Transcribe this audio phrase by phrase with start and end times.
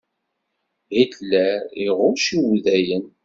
[0.95, 3.05] Hitler iɣuc Udayen.